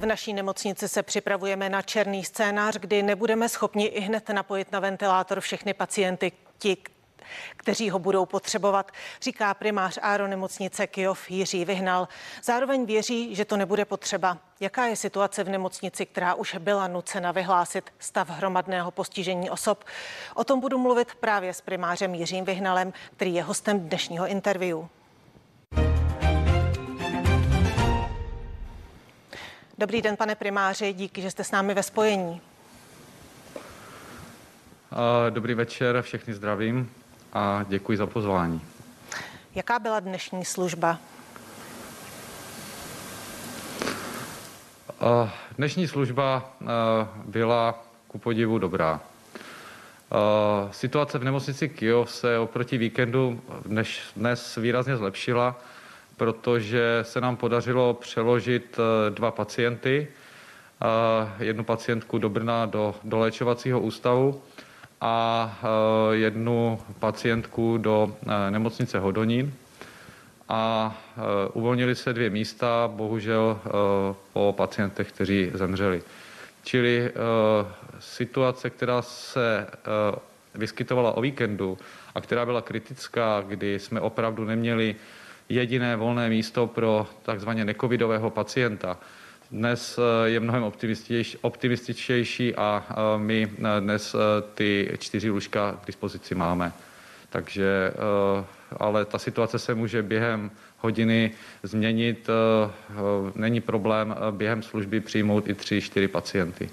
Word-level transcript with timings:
V 0.00 0.06
naší 0.06 0.32
nemocnici 0.32 0.88
se 0.88 1.02
připravujeme 1.02 1.68
na 1.68 1.82
černý 1.82 2.24
scénář, 2.24 2.78
kdy 2.78 3.02
nebudeme 3.02 3.48
schopni 3.48 3.84
i 3.84 4.00
hned 4.00 4.28
napojit 4.28 4.72
na 4.72 4.80
ventilátor 4.80 5.40
všechny 5.40 5.74
pacienty, 5.74 6.32
ti, 6.58 6.76
kteří 7.56 7.90
ho 7.90 7.98
budou 7.98 8.26
potřebovat, 8.26 8.92
říká 9.22 9.54
primář 9.54 9.98
Áro 10.02 10.26
nemocnice 10.26 10.86
Kijov 10.86 11.30
Jiří 11.30 11.64
Vyhnal. 11.64 12.08
Zároveň 12.42 12.86
věří, 12.86 13.34
že 13.34 13.44
to 13.44 13.56
nebude 13.56 13.84
potřeba. 13.84 14.38
Jaká 14.60 14.86
je 14.86 14.96
situace 14.96 15.44
v 15.44 15.48
nemocnici, 15.48 16.06
která 16.06 16.34
už 16.34 16.56
byla 16.58 16.88
nucena 16.88 17.32
vyhlásit 17.32 17.92
stav 17.98 18.30
hromadného 18.30 18.90
postižení 18.90 19.50
osob? 19.50 19.84
O 20.34 20.44
tom 20.44 20.60
budu 20.60 20.78
mluvit 20.78 21.14
právě 21.14 21.54
s 21.54 21.60
primářem 21.60 22.14
Jiřím 22.14 22.44
Vyhnalem, 22.44 22.92
který 23.16 23.34
je 23.34 23.42
hostem 23.42 23.80
dnešního 23.80 24.26
interview. 24.26 24.78
Dobrý 29.80 30.02
den, 30.02 30.16
pane 30.16 30.34
primáři, 30.34 30.92
díky, 30.92 31.22
že 31.22 31.30
jste 31.30 31.44
s 31.44 31.50
námi 31.50 31.74
ve 31.74 31.82
spojení. 31.82 32.40
Dobrý 35.30 35.54
večer, 35.54 36.02
všechny 36.02 36.34
zdravím 36.34 36.90
a 37.32 37.64
děkuji 37.68 37.98
za 37.98 38.06
pozvání. 38.06 38.60
Jaká 39.54 39.78
byla 39.78 40.00
dnešní 40.00 40.44
služba? 40.44 40.98
Dnešní 45.56 45.88
služba 45.88 46.52
byla 47.24 47.84
ku 48.08 48.18
podivu 48.18 48.58
dobrá. 48.58 49.00
Situace 50.70 51.18
v 51.18 51.24
nemocnici 51.24 51.68
Kijov 51.68 52.12
se 52.12 52.38
oproti 52.38 52.78
víkendu 52.78 53.40
dnes, 53.64 53.88
dnes 54.16 54.56
výrazně 54.56 54.96
zlepšila, 54.96 55.56
protože 56.20 56.98
se 57.02 57.20
nám 57.20 57.36
podařilo 57.36 57.94
přeložit 57.94 58.78
dva 59.10 59.30
pacienty, 59.30 60.08
jednu 61.38 61.64
pacientku 61.64 62.18
do 62.18 62.28
Brna 62.28 62.66
do, 62.66 62.94
do 63.04 63.18
léčovacího 63.18 63.80
ústavu 63.80 64.42
a 65.00 65.14
eh, 65.62 66.16
jednu 66.16 66.80
pacientku 66.98 67.78
do 67.78 68.16
eh, 68.22 68.50
nemocnice 68.50 68.98
Hodonín 68.98 69.54
a 70.48 70.94
eh, 71.16 71.20
uvolnili 71.52 71.94
se 71.94 72.12
dvě 72.12 72.30
místa, 72.30 72.88
bohužel 72.92 73.60
po 74.32 74.54
pacientech, 74.56 75.08
kteří 75.12 75.50
zemřeli. 75.54 76.02
Čili 76.62 77.12
situace, 77.98 78.70
která 78.70 79.02
se 79.02 79.66
vyskytovala 80.54 81.16
o 81.16 81.20
víkendu 81.20 81.78
a 82.14 82.20
která 82.20 82.46
byla 82.46 82.62
kritická, 82.62 83.40
kdy 83.40 83.78
jsme 83.78 84.00
opravdu 84.00 84.44
neměli 84.44 84.96
jediné 85.50 85.96
volné 85.96 86.28
místo 86.28 86.66
pro 86.66 87.06
takzvaně 87.22 87.64
necovidového 87.64 88.30
pacienta, 88.30 88.98
dnes 89.50 89.98
eh, 89.98 90.28
je 90.28 90.40
mnohem 90.40 90.72
optimističtější 91.42 92.54
a 92.54 92.86
eh, 92.90 92.94
my 93.18 93.50
eh, 93.58 93.80
dnes 93.80 94.16
ty 94.54 94.90
čtyři 94.98 95.30
lůžka 95.30 95.78
k 95.82 95.86
dispozici 95.86 96.34
máme. 96.34 96.72
Takže, 97.30 97.92
ale 98.76 99.04
ta 99.04 99.18
situace 99.18 99.58
se 99.58 99.74
může 99.74 100.02
během 100.02 100.50
hodiny 100.78 101.30
změnit. 101.62 102.28
Není 103.34 103.60
problém 103.60 104.16
během 104.30 104.62
služby 104.62 105.00
přijmout 105.00 105.48
i 105.48 105.54
tři, 105.54 105.80
čtyři 105.80 106.08
pacienty. 106.08 106.70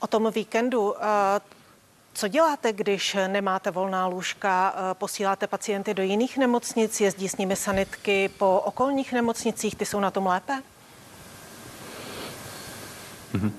O 0.00 0.06
tom 0.06 0.30
víkendu 0.34 0.94
co 2.18 2.28
děláte, 2.28 2.72
když 2.72 3.16
nemáte 3.26 3.70
volná 3.70 4.06
lůžka? 4.06 4.74
Posíláte 4.92 5.46
pacienty 5.46 5.94
do 5.94 6.02
jiných 6.02 6.38
nemocnic, 6.38 7.00
jezdí 7.00 7.28
s 7.28 7.36
nimi 7.36 7.56
sanitky 7.56 8.30
po 8.38 8.60
okolních 8.64 9.12
nemocnicích, 9.12 9.76
ty 9.76 9.86
jsou 9.86 10.00
na 10.00 10.10
tom 10.10 10.26
lépe? 10.26 10.52
Mm-hmm. 13.34 13.52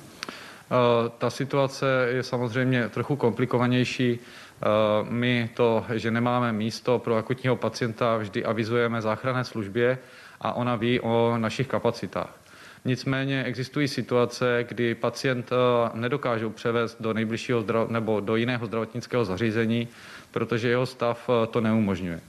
Ta 1.18 1.30
situace 1.30 1.86
je 2.10 2.24
samozřejmě 2.24 2.90
trochu 2.90 3.16
komplikovanější. 3.16 4.20
Eh, 4.20 4.66
my 5.10 5.50
to, 5.54 5.86
že 5.94 6.12
nemáme 6.12 6.54
místo 6.54 7.00
pro 7.00 7.16
akutního 7.16 7.56
pacienta, 7.56 8.18
vždy 8.18 8.46
avizujeme 8.46 9.02
záchranné 9.02 9.44
službě 9.44 9.98
a 10.42 10.54
ona 10.54 10.76
ví 10.76 11.00
o 11.00 11.38
našich 11.38 11.68
kapacitách. 11.68 12.39
Nicméně 12.86 13.44
existují 13.44 13.88
situace, 13.88 14.66
kdy 14.68 14.96
pacient 14.96 15.50
eh, 15.52 15.90
nedokážou 15.94 16.50
převést 16.50 16.98
do 17.00 17.14
nejbližšího 17.14 17.62
zdrav- 17.62 17.90
nebo 17.90 18.20
do 18.20 18.36
jiného 18.36 18.66
zdravotnického 18.66 19.26
zařízení, 19.26 19.88
protože 20.32 20.70
jeho 20.70 20.86
stav 20.86 21.30
to 21.52 21.62
neumožňuje. 21.62 22.20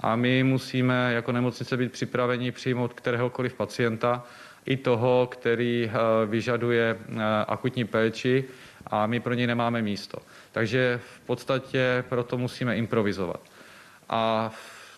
A 0.00 0.16
my 0.16 0.42
musíme 0.42 1.12
jako 1.12 1.32
nemocnice 1.32 1.76
být 1.76 1.92
připraveni 1.92 2.52
přijmout 2.52 2.92
kteréhokoliv 2.92 3.54
pacienta, 3.54 4.24
i 4.66 4.76
toho, 4.76 5.28
který 5.30 5.90
eh, 5.90 6.26
vyžaduje 6.26 6.96
eh, 6.98 7.20
akutní 7.48 7.84
péči 7.84 8.44
a 8.86 9.06
my 9.06 9.20
pro 9.20 9.34
něj 9.34 9.46
nemáme 9.46 9.82
místo. 9.82 10.18
Takže 10.52 11.00
v 11.14 11.20
podstatě 11.20 12.04
proto 12.08 12.38
musíme 12.38 12.76
improvizovat. 12.76 13.40
A 14.08 14.50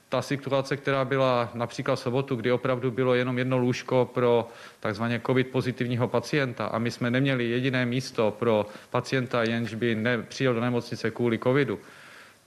ta 0.09 0.23
situace, 0.23 0.77
která 0.77 1.05
byla 1.05 1.51
například 1.55 1.97
v 1.97 2.01
sobotu, 2.01 2.37
kdy 2.37 2.53
opravdu 2.53 2.91
bylo 2.91 3.15
jenom 3.15 3.39
jedno 3.39 3.59
lůžko 3.59 4.11
pro 4.15 4.49
takzvaně 4.81 5.21
COVID 5.27 5.49
pozitivního 5.49 6.09
pacienta 6.09 6.67
a 6.67 6.79
my 6.79 6.91
jsme 6.91 7.11
neměli 7.11 7.51
jediné 7.51 7.87
místo 7.87 8.37
pro 8.39 8.67
pacienta, 8.91 9.43
jenž 9.43 9.75
by 9.75 9.95
nepřijel 9.95 10.55
do 10.55 10.61
nemocnice 10.61 11.11
kvůli 11.11 11.39
COVIDu, 11.39 11.79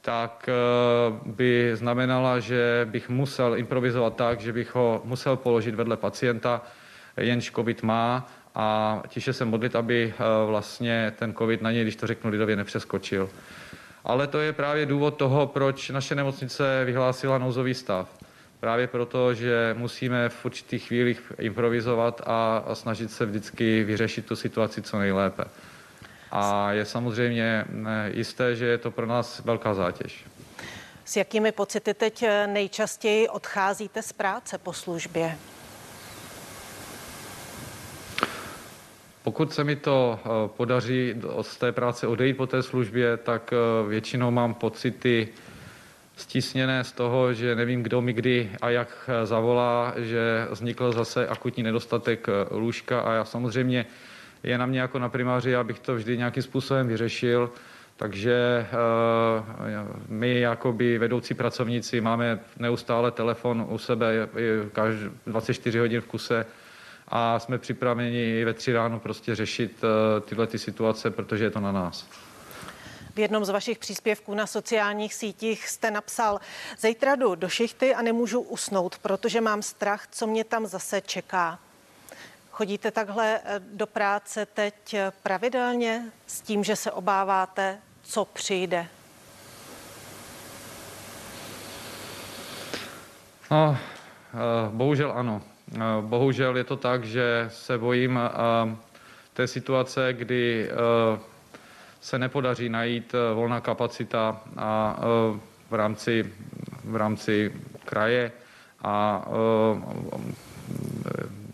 tak 0.02 0.50
eh, 0.50 0.54
by 1.26 1.72
znamenala, 1.74 2.40
že 2.40 2.88
bych 2.90 3.10
musel 3.10 3.58
improvizovat 3.58 4.16
tak, 4.16 4.42
že 4.42 4.54
bych 4.54 4.76
ho 4.76 5.02
musel 5.04 5.36
položit 5.36 5.76
vedle 5.76 5.98
pacienta, 5.98 6.62
jenž 7.18 7.52
COVID 7.52 7.84
má 7.84 8.28
a 8.56 9.02
tiše 9.08 9.34
se 9.34 9.46
modlit, 9.46 9.76
aby 9.76 10.14
eh, 10.14 10.24
vlastně 10.48 11.14
ten 11.20 11.34
COVID 11.34 11.62
na 11.62 11.72
něj, 11.72 11.82
když 11.82 11.96
to 11.96 12.08
řeknu 12.08 12.32
lidově, 12.32 12.56
nepřeskočil. 12.56 13.30
Ale 14.04 14.28
to 14.28 14.40
je 14.40 14.54
právě 14.54 14.86
důvod 14.86 15.18
toho, 15.18 15.48
proč 15.48 15.90
naše 15.90 16.16
nemocnice 16.16 16.86
vyhlásila 16.86 17.38
nouzový 17.38 17.74
stav. 17.74 18.08
Právě 18.60 18.88
proto, 18.88 19.34
že 19.34 19.76
musíme 19.78 20.30
v 20.30 20.46
určitých 20.46 20.88
chvílích 20.88 21.32
improvizovat 21.40 22.22
a, 22.26 22.58
a 22.58 22.76
snažit 22.76 23.12
se 23.12 23.26
vždycky 23.26 23.84
vyřešit 23.84 24.26
tu 24.26 24.36
situaci 24.36 24.82
co 24.82 25.00
nejlépe. 25.00 25.44
A 26.32 26.72
je 26.72 26.86
samozřejmě 26.86 27.66
eh, 27.68 28.12
jisté, 28.14 28.56
že 28.56 28.66
je 28.66 28.78
to 28.78 28.92
pro 28.92 29.06
nás 29.06 29.40
velká 29.40 29.74
zátěž. 29.74 30.26
S 31.06 31.16
jakými 31.16 31.52
pocity 31.52 31.94
teď 31.94 32.24
eh, 32.24 32.48
nejčastěji 32.48 33.30
odcházíte 33.30 34.02
z 34.02 34.14
práce 34.14 34.58
po 34.58 34.74
službě? 34.74 35.38
Pokud 39.30 39.54
se 39.54 39.64
mi 39.64 39.76
to 39.76 40.20
eh, 40.20 40.30
podaří 40.58 41.16
z 41.42 41.58
té 41.58 41.72
práce 41.72 42.08
odejít 42.08 42.38
po 42.38 42.48
té 42.48 42.64
službě, 42.64 43.18
tak 43.18 43.54
eh, 43.54 43.90
většinou 43.90 44.32
mám 44.32 44.54
pocity 44.54 45.28
stisněné 46.16 46.84
z 46.84 46.92
toho, 46.92 47.34
že 47.34 47.56
nevím, 47.56 47.84
kdo 47.84 48.02
mi 48.02 48.14
kdy 48.14 48.52
a 48.62 48.70
jak 48.70 48.90
eh, 49.08 49.26
zavolá, 49.26 49.94
že 49.98 50.48
vznikl 50.52 50.92
zase 50.92 51.28
akutní 51.28 51.64
nedostatek 51.64 52.28
lůžka 52.52 53.00
a 53.02 53.14
já 53.14 53.26
samozřejmě 53.26 53.86
je 54.44 54.58
na 54.58 54.66
mě 54.66 54.80
jako 54.80 55.00
na 55.00 55.10
primáři, 55.10 55.56
abych 55.56 55.80
to 55.80 55.96
vždy 55.96 56.18
nějakým 56.18 56.44
způsobem 56.44 56.88
vyřešil. 56.88 57.52
Takže 57.98 58.68
my 60.08 60.40
jako 60.40 60.74
by 60.74 60.98
vedoucí 60.98 61.34
pracovníci 61.34 62.02
máme 62.02 62.40
neustále 62.60 63.12
telefon 63.12 63.66
u 63.70 63.78
sebe 63.78 64.30
24 65.26 65.80
hodin 65.80 66.02
v 66.02 66.06
kuse 66.06 66.46
a 67.10 67.40
jsme 67.40 67.58
připraveni 67.58 68.40
i 68.40 68.46
ve 68.46 68.54
tři 68.54 68.74
ráno 68.74 69.00
prostě 69.00 69.36
řešit 69.36 69.84
eh, 69.84 70.22
tyhle 70.22 70.48
ty 70.48 70.60
situace, 70.60 71.12
protože 71.12 71.44
je 71.44 71.52
to 71.52 71.60
na 71.60 71.72
nás. 71.72 72.06
V 73.16 73.20
jednom 73.20 73.46
z 73.46 73.50
vašich 73.50 73.80
příspěvků 73.80 74.34
na 74.34 74.48
sociálních 74.48 75.14
sítích 75.14 75.68
jste 75.68 75.92
napsal, 75.92 76.40
zítra 76.80 77.16
jdu 77.16 77.36
do 77.36 77.50
šichty 77.50 77.96
a 77.96 78.02
nemůžu 78.02 78.42
usnout, 78.42 78.98
protože 79.00 79.42
mám 79.42 79.62
strach, 79.62 80.08
co 80.12 80.28
mě 80.28 80.44
tam 80.44 80.66
zase 80.66 81.02
čeká. 81.02 81.60
Chodíte 82.52 82.92
takhle 82.92 83.40
eh, 83.44 83.60
do 83.60 83.88
práce 83.88 84.46
teď 84.46 84.94
eh, 84.94 85.12
pravidelně 85.24 86.04
s 86.28 86.42
tím, 86.42 86.64
že 86.64 86.76
se 86.76 86.92
obáváte, 86.92 87.78
co 88.04 88.26
přijde? 88.26 88.88
No, 93.52 93.78
bohužel 94.72 95.12
ano. 95.12 95.42
Eh, 95.76 95.80
bohužel 96.02 96.58
je 96.58 96.64
to 96.64 96.76
tak, 96.78 97.04
že 97.04 97.46
se 97.52 97.78
bojím 97.78 98.20
eh, 98.20 98.76
té 99.34 99.48
situace, 99.48 100.14
kdy 100.14 100.70
eh, 100.70 101.20
se 102.02 102.20
nepodaří 102.20 102.70
najít 102.70 103.16
volná 103.34 103.62
kapacita 103.62 104.42
a 104.58 105.00
v 105.70 105.74
rámci, 105.74 106.34
v 106.84 106.96
rámci 106.96 107.54
kraje 107.86 108.32
a 108.84 109.26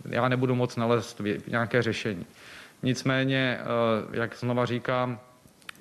já 0.10 0.28
nebudu 0.30 0.56
moc 0.56 0.76
nalézt 0.76 1.22
nějaké 1.48 1.82
řešení. 1.82 2.26
Nicméně, 2.84 3.60
jak 4.12 4.36
znova 4.36 4.66
říkám, 4.66 5.20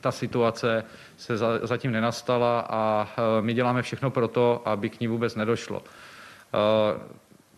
ta 0.01 0.13
situace 0.13 0.85
se 1.17 1.37
zatím 1.63 1.93
nenastala 1.93 2.67
a 2.71 3.09
my 3.41 3.55
děláme 3.55 3.83
všechno 3.83 4.11
pro 4.11 4.29
to, 4.29 4.63
aby 4.65 4.91
k 4.91 5.01
ní 5.01 5.07
vůbec 5.09 5.35
nedošlo. 5.35 5.83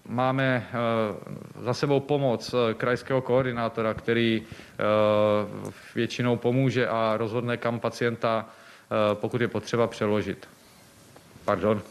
Máme 0.09 0.67
eh, 0.69 1.63
za 1.63 1.75
sebou 1.75 2.01
pomoc 2.01 2.55
krajského 2.77 3.23
koordinátora, 3.23 3.95
který 3.95 4.47
většinou 5.95 6.37
pomůže 6.37 6.89
a 6.89 7.17
rozhodne, 7.17 7.57
kam 7.57 7.81
pacienta, 7.81 8.47
pokud 9.15 9.41
je 9.41 9.49
potřeba, 9.49 9.87
přeložit. 9.87 10.49
Pardon. 11.45 11.83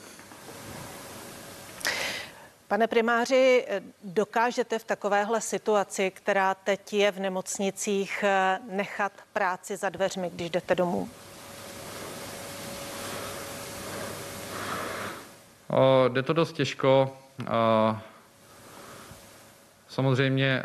Pane 2.67 2.87
primáři, 2.87 3.65
dokážete 4.03 4.79
v 4.79 4.83
takovéhle 4.83 5.41
situaci, 5.41 6.11
která 6.11 6.55
teď 6.55 6.93
je 6.93 7.11
v 7.11 7.19
nemocnicích, 7.19 8.23
nechat 8.71 9.11
práci 9.33 9.77
za 9.77 9.89
dveřmi, 9.89 10.29
když 10.33 10.49
jdete 10.49 10.75
domů? 10.75 11.09
O, 15.69 16.09
jde 16.09 16.23
to 16.23 16.33
dost 16.33 16.53
těžko. 16.53 17.17
Samozřejmě, 19.87 20.63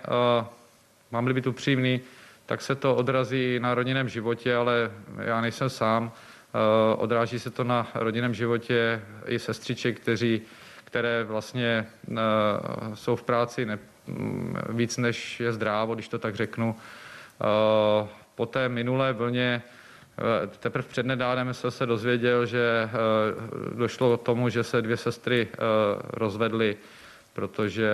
mám-li 1.10 1.34
být 1.34 1.46
upřímný, 1.46 2.00
tak 2.46 2.60
se 2.60 2.74
to 2.74 2.96
odrazí 2.96 3.60
na 3.60 3.74
rodinném 3.74 4.08
životě, 4.08 4.56
ale 4.56 4.90
já 5.24 5.40
nejsem 5.40 5.70
sám. 5.70 6.12
Odráží 6.96 7.38
se 7.38 7.50
to 7.50 7.64
na 7.64 7.88
rodinném 7.94 8.34
životě 8.34 9.02
i 9.26 9.38
sestřiček, 9.38 10.00
kteří 10.00 10.42
které 10.84 11.24
vlastně 11.24 11.86
jsou 12.94 13.16
v 13.16 13.22
práci 13.22 13.66
ne, 13.66 13.78
víc 14.68 14.96
než 14.96 15.40
je 15.40 15.52
zdrávo, 15.52 15.94
když 15.94 16.08
to 16.08 16.18
tak 16.18 16.34
řeknu. 16.34 16.76
Po 18.34 18.46
té 18.46 18.68
minulé 18.68 19.12
vlně 19.12 19.62
Teprve 20.60 20.88
přednedávnem 20.88 21.54
jsem 21.54 21.70
se 21.70 21.86
dozvěděl, 21.86 22.46
že 22.46 22.90
došlo 23.74 24.18
k 24.18 24.22
tomu, 24.22 24.48
že 24.48 24.64
se 24.64 24.82
dvě 24.82 24.96
sestry 24.96 25.48
rozvedly, 26.02 26.76
protože 27.32 27.90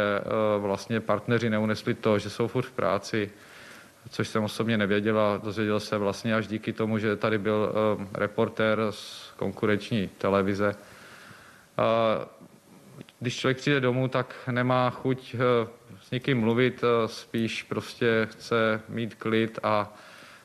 vlastně 0.58 1.00
partneři 1.00 1.50
neunesli 1.50 1.94
to, 1.94 2.19
že 2.19 2.31
jsou 2.31 2.46
furt 2.46 2.67
v 2.67 2.73
práci, 2.73 3.31
což 4.11 4.28
jsem 4.28 4.44
osobně 4.44 4.78
nevěděl 4.78 5.20
a 5.20 5.40
dozvěděl 5.44 5.81
se 5.81 5.99
vlastně 5.99 6.34
až 6.34 6.46
díky 6.46 6.73
tomu, 6.73 6.99
že 6.99 7.17
tady 7.17 7.38
byl 7.38 7.73
reportér 8.14 8.79
z 8.90 9.32
konkurenční 9.37 10.08
televize. 10.19 10.75
Když 13.20 13.37
člověk 13.37 13.56
přijde 13.56 13.81
domů, 13.81 14.08
tak 14.08 14.34
nemá 14.50 14.90
chuť 14.90 15.34
eh, 15.34 15.38
s 16.02 16.11
někým 16.11 16.40
mluvit, 16.40 16.84
eh, 16.84 17.08
spíš 17.08 17.62
prostě 17.62 18.29
chce 18.31 18.81
mít 18.88 19.14
klid 19.14 19.58
a, 19.62 19.94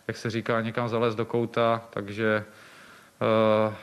jak 0.07 0.17
se 0.17 0.29
říká, 0.29 0.61
někam 0.61 0.89
zalézt 0.89 1.17
do 1.17 1.25
kouta, 1.25 1.81
takže 1.89 2.43
eh, 3.21 3.75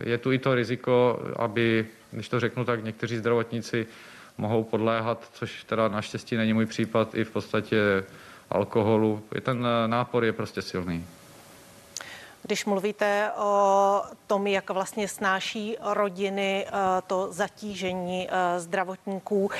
je 0.00 0.18
tu 0.18 0.32
i 0.32 0.38
to 0.38 0.54
riziko, 0.54 1.22
aby, 1.36 1.86
když 2.10 2.28
to 2.28 2.40
řeknu 2.40 2.64
tak, 2.64 2.84
někteří 2.84 3.16
zdravotníci 3.16 3.86
mohou 4.38 4.64
podléhat, 4.64 5.28
což 5.32 5.64
teda 5.64 5.88
naštěstí 5.88 6.36
není 6.36 6.52
můj 6.52 6.66
případ, 6.66 7.14
i 7.14 7.24
v 7.24 7.30
podstatě 7.30 8.04
alkoholu. 8.50 9.22
Ten 9.42 9.66
nápor 9.86 10.24
je 10.24 10.32
prostě 10.32 10.62
silný. 10.62 11.06
Když 12.42 12.64
mluvíte 12.64 13.30
o 13.36 14.02
tom, 14.26 14.46
jak 14.46 14.70
vlastně 14.70 15.08
snáší 15.08 15.76
rodiny 15.80 16.66
eh, 16.66 16.72
to 17.06 17.32
zatížení 17.32 18.28
eh, 18.30 18.60
zdravotníků, 18.60 19.50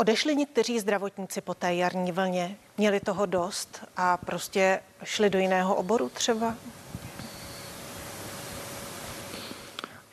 Odešli 0.00 0.36
někteří 0.36 0.78
zdravotníci 0.78 1.40
po 1.40 1.54
té 1.54 1.74
jarní 1.74 2.12
vlně, 2.12 2.56
měli 2.78 3.00
toho 3.00 3.26
dost 3.26 3.84
a 3.96 4.16
prostě 4.16 4.80
šli 5.04 5.30
do 5.30 5.38
jiného 5.38 5.74
oboru 5.74 6.08
třeba? 6.08 6.54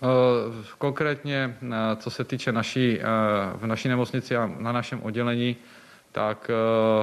Eh, 0.04 0.08
konkrétně, 0.78 1.58
co 1.96 2.10
se 2.10 2.24
týče 2.24 2.52
naší, 2.52 3.00
v 3.56 3.66
naší 3.66 3.88
nemocnici 3.88 4.36
a 4.36 4.52
na 4.58 4.72
našem 4.72 5.04
oddělení, 5.04 5.56
tak 6.12 6.52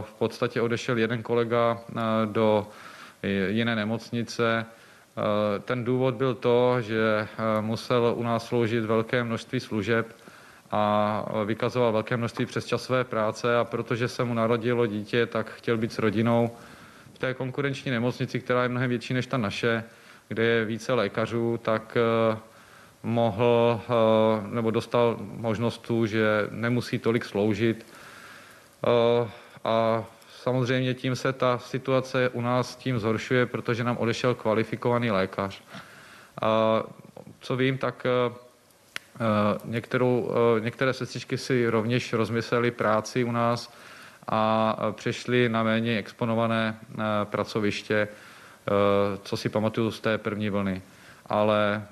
v 0.01 0.15
podstatě 0.19 0.61
odešel 0.61 0.99
jeden 0.99 1.23
kolega 1.23 1.81
do 2.25 2.67
jiné 3.49 3.77
nemocnice. 3.77 4.67
Eh, 5.17 5.59
ten 5.61 5.85
důvod 5.85 6.15
byl 6.15 6.35
to, 6.35 6.81
že 6.81 6.99
eh, 6.99 7.63
musel 7.63 8.15
u 8.17 8.23
nás 8.23 8.47
sloužit 8.47 8.85
velké 8.85 9.25
množství 9.25 9.61
služeb 9.61 10.07
a 10.75 11.25
vykazoval 11.45 11.93
velké 11.93 12.17
množství 12.17 12.47
přesčasové 12.47 13.05
práce 13.05 13.57
a 13.57 13.65
protože 13.65 14.09
se 14.09 14.25
mu 14.25 14.35
narodilo 14.35 14.87
dítě, 14.87 15.27
tak 15.27 15.51
chtěl 15.51 15.77
být 15.77 15.93
s 15.93 15.99
rodinou 15.99 16.51
v 17.15 17.19
té 17.19 17.35
konkurenční 17.35 17.91
nemocnici, 17.91 18.41
která 18.41 18.63
je 18.63 18.69
mnohem 18.69 18.91
větší 18.91 19.15
než 19.15 19.27
ta 19.27 19.37
naše, 19.37 19.85
kde 20.29 20.43
je 20.43 20.65
více 20.65 20.93
lékařů, 20.93 21.61
tak 21.63 21.97
eh, 21.97 22.39
mohl 23.03 23.81
nebo 24.51 24.71
dostal 24.71 25.17
možnost 25.21 25.79
tu, 25.79 26.07
že 26.07 26.47
nemusí 26.51 26.99
tolik 26.99 27.25
sloužit 27.25 27.87
a 29.65 30.05
Samozřejmě 30.45 30.95
tím 30.95 31.17
se 31.17 31.33
ta 31.33 31.59
situace 31.59 32.29
u 32.29 32.41
nás 32.41 32.77
tím 32.77 32.99
zhoršuje, 32.99 33.47
protože 33.47 33.85
nám 33.85 33.97
odešel 33.97 34.35
kvalifikovaný 34.35 35.11
lékař. 35.11 35.63
A 36.43 36.83
co 37.41 37.57
vím, 37.57 37.79
tak 37.79 38.07
eh, 38.07 38.11
eh, 38.11 38.44
některou, 39.65 40.31
eh, 40.31 40.61
některé 40.61 40.93
sestřičky 40.93 41.39
si 41.39 41.69
rovněž 41.69 42.13
rozmysleli 42.13 42.71
práci 42.71 43.25
u 43.25 43.33
nás 43.33 43.73
a 44.29 44.77
přešli 44.93 45.49
na 45.49 45.63
méně 45.63 45.99
exponované 45.99 46.79
pracoviště, 47.25 48.09
co 49.23 49.37
si 49.37 49.49
pamatuju 49.49 49.91
z 49.91 50.01
té 50.01 50.19
první 50.19 50.51
vlny. 50.51 50.83
Ale 51.27 51.87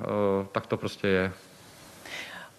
tak 0.53 0.67
to 0.67 0.77
prostě 0.77 1.09
je. 1.09 1.33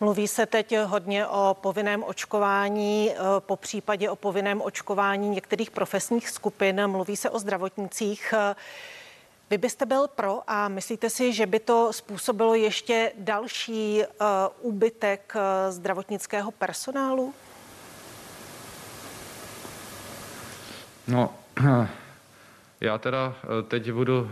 Mluví 0.04 0.27
se 0.27 0.45
teď 0.45 0.77
hodně 0.86 1.27
o 1.27 1.57
povinném 1.62 2.04
očkování, 2.04 3.12
eh, 3.12 3.15
po 3.39 3.56
případě 3.56 4.10
o 4.10 4.15
povinném 4.15 4.62
očkování 4.62 5.30
některých 5.30 5.71
profesních 5.71 6.30
skupin. 6.30 6.88
Mluví 6.88 7.15
se 7.15 7.30
o 7.30 7.39
zdravotnicích. 7.39 8.33
Vy 9.53 9.57
byste 9.57 9.85
byl 9.85 10.07
pro 10.07 10.41
a 10.47 10.67
myslíte 10.67 11.09
si, 11.09 11.33
že 11.33 11.45
by 11.45 11.59
to 11.59 11.94
způsobilo 11.94 12.55
ještě 12.55 13.11
další 13.17 14.01
uh, 14.01 14.27
úbytek 14.73 15.33
uh, 15.35 15.41
zdravotnického 15.71 16.51
personálu? 16.51 17.33
No, 21.07 21.33
já 22.81 22.97
teda 22.97 23.35
teď 23.67 23.91
budu 23.91 24.21
uh, 24.21 24.29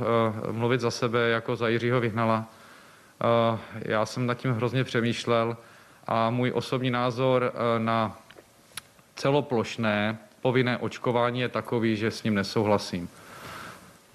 mluvit 0.52 0.82
za 0.82 0.92
sebe 0.92 1.30
jako 1.30 1.56
za 1.56 1.68
Jiřího 1.68 2.00
Vyhnala. 2.00 2.48
Eh, 3.22 3.60
já 3.86 4.06
jsem 4.06 4.26
nad 4.26 4.34
tím 4.34 4.54
hrozně 4.54 4.84
přemýšlel 4.84 5.58
a 6.08 6.30
můj 6.30 6.52
osobní 6.56 6.92
názor 6.92 7.54
eh, 7.54 7.80
na 7.80 8.18
celoplošné 9.16 10.18
povinné 10.42 10.78
očkování 10.78 11.40
je 11.40 11.50
takový, 11.50 11.96
že 11.96 12.12
s 12.12 12.24
ním 12.24 12.36
nesouhlasím. 12.36 13.10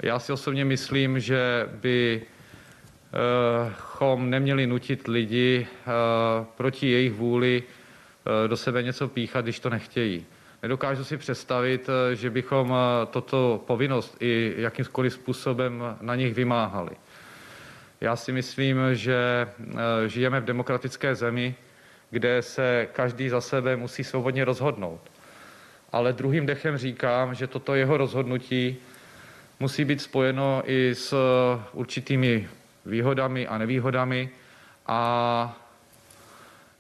Já 0.07 0.19
si 0.19 0.33
osobně 0.33 0.65
myslím, 0.65 1.21
že 1.21 1.69
by 1.73 2.23
eh, 2.23 3.73
chom 3.79 4.31
neměli 4.31 4.67
nutit 4.67 5.09
lidi 5.09 5.67
proti 6.57 6.91
jejich 6.91 7.13
vůli 7.13 7.63
do 8.47 8.57
sebe 8.57 8.83
něco 8.83 9.09
píchat, 9.09 9.45
když 9.45 9.61
to 9.61 9.71
nechtějí. 9.71 10.27
Nedokážu 10.63 11.05
si 11.05 11.17
představit, 11.17 11.89
že 12.15 12.31
bychom 12.31 12.75
toto 13.11 13.65
povinnost 13.67 14.17
i 14.21 14.55
jakýmkoliv 14.57 15.13
způsobem 15.13 15.97
na 16.01 16.15
nich 16.15 16.35
vymáhali. 16.35 16.91
Já 18.01 18.17
si 18.17 18.33
myslím, 18.33 18.79
že 18.93 19.49
eh, 19.61 20.09
žijeme 20.09 20.41
v 20.41 20.45
demokratické 20.45 21.15
zemi, 21.15 21.55
kde 22.11 22.43
se 22.43 22.89
každý 22.93 23.29
za 23.29 23.41
sebe 23.41 23.77
musí 23.77 24.05
svobodně 24.05 24.45
rozhodnout. 24.45 25.01
Ale 25.93 26.13
druhým 26.13 26.47
dechem 26.47 26.77
říkám, 26.77 27.35
že 27.35 27.47
toto 27.47 27.75
jeho 27.75 27.97
rozhodnutí 27.97 28.77
musí 29.61 29.85
být 29.85 30.01
spojeno 30.01 30.63
i 30.65 30.95
s 30.95 31.13
eh, 31.13 31.63
určitými 31.73 32.49
výhodami 32.87 33.47
a 33.47 33.59
nevýhodami 33.59 34.31
a 34.87 35.61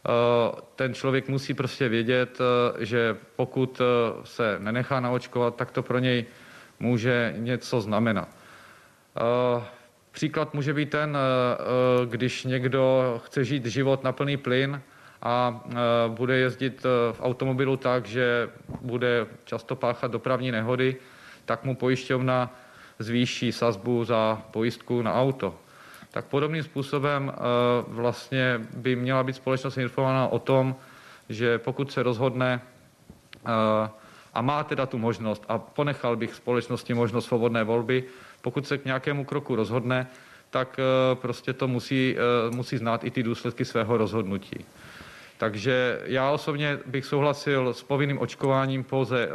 eh, 0.06 0.60
ten 0.76 0.94
člověk 0.94 1.28
musí 1.28 1.54
prostě 1.54 1.88
vědět, 1.88 2.38
že 2.78 3.16
pokud 3.36 3.80
se 4.24 4.56
nenechá 4.58 5.00
naočkovat, 5.00 5.56
tak 5.56 5.70
to 5.70 5.82
pro 5.82 5.98
něj 5.98 6.24
může 6.80 7.34
něco 7.36 7.80
znamenat. 7.80 8.28
Příklad 10.16 10.54
může 10.54 10.74
být 10.74 10.90
ten, 10.90 11.16
eh, 11.16 11.20
eh, 11.20 12.06
když 12.06 12.44
někdo 12.44 13.20
chce 13.24 13.44
žít 13.44 13.66
život 13.66 14.04
na 14.04 14.12
plný 14.12 14.36
plyn 14.36 14.82
a 15.22 15.60
eh, 15.68 15.74
bude 16.08 16.36
jezdit 16.36 16.82
v 17.12 17.20
automobilu 17.20 17.76
tak, 17.76 18.06
že 18.06 18.48
bude 18.80 19.26
často 19.44 19.76
páchat 19.76 20.10
dopravní 20.10 20.50
nehody, 20.50 20.96
tak 21.44 21.64
mu 21.64 21.76
pojišťovna 21.76 22.54
zvýší 22.98 23.52
sazbu 23.52 24.04
za 24.04 24.42
pojistku 24.50 25.02
na 25.02 25.14
auto. 25.14 25.54
Tak 26.10 26.24
podobným 26.24 26.62
způsobem 26.62 27.32
vlastně 27.88 28.60
by 28.76 28.96
měla 28.96 29.22
být 29.22 29.36
společnost 29.36 29.76
informovaná 29.76 30.28
o 30.28 30.38
tom, 30.38 30.76
že 31.28 31.58
pokud 31.58 31.92
se 31.92 32.02
rozhodne 32.02 32.60
a 34.34 34.40
má 34.40 34.64
teda 34.64 34.86
tu 34.86 34.98
možnost 34.98 35.44
a 35.48 35.58
ponechal 35.58 36.16
bych 36.16 36.34
společnosti 36.34 36.94
možnost 36.94 37.26
svobodné 37.26 37.64
volby, 37.64 38.04
pokud 38.40 38.66
se 38.66 38.78
k 38.78 38.84
nějakému 38.84 39.24
kroku 39.24 39.56
rozhodne, 39.56 40.06
tak 40.50 40.78
eh, 40.78 41.14
prostě 41.14 41.52
to 41.52 41.68
musí, 41.68 42.16
eh, 42.16 42.54
musí 42.54 42.76
znát 42.76 43.04
i 43.04 43.10
ty 43.10 43.22
důsledky 43.22 43.64
svého 43.64 43.96
rozhodnutí. 43.96 44.64
Takže 45.38 46.00
já 46.04 46.30
osobně 46.30 46.78
bych 46.86 47.04
souhlasil 47.04 47.74
s 47.74 47.82
povinným 47.82 48.18
očkováním 48.18 48.84
pouze 48.84 49.28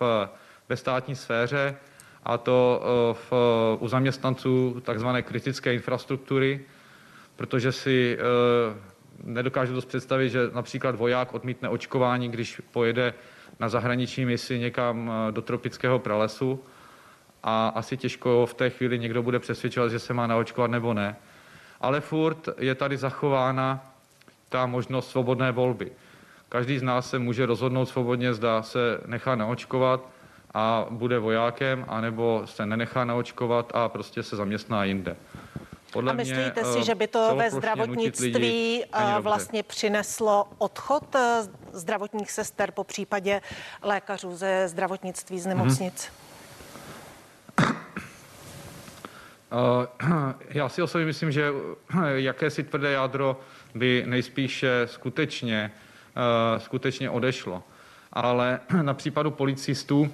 v, 0.00 0.28
ve 0.68 0.76
státní 0.76 1.16
sféře, 1.16 1.76
a 2.24 2.38
to 2.38 2.82
v, 3.12 3.32
u 3.80 3.88
zaměstnanců 3.88 4.80
takzvané 4.84 5.22
kritické 5.22 5.74
infrastruktury, 5.74 6.60
protože 7.36 7.72
si 7.72 8.18
nedokážu 9.24 9.74
dost 9.74 9.84
představit, 9.84 10.30
že 10.30 10.50
například 10.52 10.94
voják 10.94 11.34
odmítne 11.34 11.68
očkování, 11.68 12.28
když 12.28 12.60
pojede 12.72 13.14
na 13.60 13.68
zahraniční 13.68 14.24
misi 14.24 14.58
někam 14.58 15.12
do 15.30 15.42
tropického 15.42 15.98
pralesu 15.98 16.64
a 17.42 17.68
asi 17.68 17.96
těžko 17.96 18.46
v 18.46 18.54
té 18.54 18.70
chvíli 18.70 18.98
někdo 18.98 19.22
bude 19.22 19.38
přesvědčovat, 19.38 19.90
že 19.90 19.98
se 19.98 20.14
má 20.14 20.26
naočkovat 20.26 20.70
nebo 20.70 20.94
ne. 20.94 21.16
Ale 21.80 22.00
furt 22.00 22.48
je 22.58 22.74
tady 22.74 22.96
zachována 22.96 23.86
ta 24.48 24.66
možnost 24.66 25.10
svobodné 25.10 25.52
volby. 25.52 25.92
Každý 26.48 26.78
z 26.78 26.82
nás 26.82 27.10
se 27.10 27.18
může 27.18 27.46
rozhodnout 27.46 27.86
svobodně, 27.86 28.34
zda 28.34 28.62
se 28.62 29.00
nechá 29.06 29.34
naočkovat 29.34 30.13
a 30.54 30.86
bude 30.90 31.18
vojákem, 31.18 31.84
anebo 31.88 32.42
se 32.44 32.66
nenechá 32.66 33.04
naočkovat 33.04 33.72
a 33.74 33.88
prostě 33.88 34.22
se 34.22 34.36
zaměstná 34.36 34.84
jinde. 34.84 35.16
Podle 35.92 36.12
a 36.12 36.14
myslíte 36.14 36.62
mě, 36.62 36.72
si, 36.72 36.84
že 36.84 36.94
by 36.94 37.06
to 37.06 37.36
ve 37.36 37.50
zdravotnictví 37.50 38.84
eh, 38.84 39.20
vlastně 39.20 39.62
přineslo 39.62 40.48
odchod 40.58 41.14
eh, 41.14 41.42
zdravotních 41.72 42.30
sester 42.30 42.70
po 42.70 42.84
případě 42.84 43.40
lékařů 43.82 44.36
ze 44.36 44.68
zdravotnictví 44.68 45.40
z 45.40 45.46
nemocnic? 45.46 46.04
Mm-hmm. 46.04 46.24
Já 50.48 50.68
si 50.68 50.82
osobně 50.82 51.06
myslím, 51.06 51.32
že 51.32 51.52
jakési 52.14 52.62
tvrdé 52.62 52.92
jádro 52.92 53.40
by 53.74 54.04
nejspíše 54.06 54.82
skutečně, 54.86 55.72
skutečně 56.58 57.10
odešlo. 57.10 57.62
Ale 58.12 58.60
na 58.82 58.94
případu 58.94 59.30
policistů, 59.30 60.10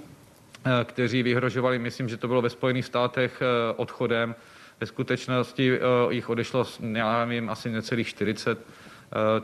kteří 0.84 1.22
vyhrožovali, 1.22 1.78
myslím, 1.78 2.08
že 2.08 2.16
to 2.16 2.28
bylo 2.28 2.42
ve 2.42 2.50
Spojených 2.50 2.84
státech 2.84 3.42
odchodem, 3.76 4.34
ve 4.80 4.86
skutečnosti 4.86 5.78
jich 6.10 6.28
odešlo, 6.28 6.66
já 6.92 7.24
nevím, 7.24 7.50
asi 7.50 7.70
necelých 7.70 8.08
40. 8.08 8.58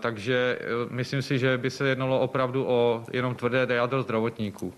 Takže 0.01 0.59
myslím 0.91 1.23
si, 1.23 1.39
že 1.39 1.59
by 1.59 1.71
se 1.71 1.89
jednalo 1.89 2.21
opravdu 2.21 2.65
o 2.69 3.05
jenom 3.13 3.35
tvrdé 3.35 3.67
jádro 3.71 4.03
zdravotníků. 4.03 4.75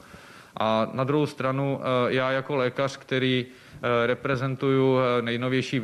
A 0.57 0.91
na 0.93 1.05
druhou 1.05 1.27
stranu 1.27 1.81
já 2.09 2.31
jako 2.31 2.57
lékař, 2.57 2.97
který 2.97 3.47
Eh, 3.83 4.07
reprezentuju 4.07 4.99
eh, 4.99 5.23
nejnovější 5.23 5.83